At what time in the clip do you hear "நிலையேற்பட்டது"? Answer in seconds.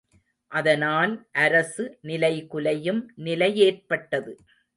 3.17-4.33